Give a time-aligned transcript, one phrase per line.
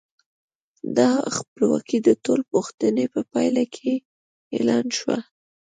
[0.97, 3.93] دا خپلواکي د ټول پوښتنې په پایله کې
[4.55, 5.17] اعلان شوه.